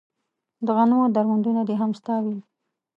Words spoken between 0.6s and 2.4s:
د غنمو درمندونه دې هم ستا وي